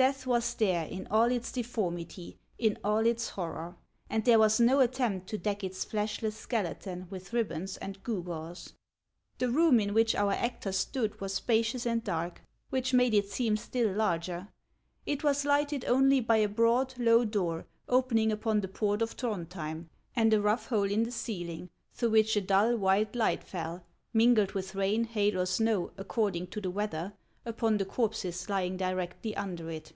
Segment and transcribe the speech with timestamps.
[0.00, 3.74] I )eath was there in all its deformity, iu all its horror;
[4.08, 8.74] and there was no attempt to deck its ileshless skeleton with ribbons and gewgaws.
[9.38, 13.56] The room in which our actors stood was spacious and dark, which made it seem
[13.56, 14.46] still larger;
[15.04, 19.86] it was lighted only by a broad, low door opening upon the port of Throiidhjem,
[20.14, 24.52] and a rough hole in the ceiling, through which a dull, white light fell, mingled
[24.52, 27.14] with rain, hail, or snow, according to the weather,
[27.46, 29.90] upon the corpses lying directly under it.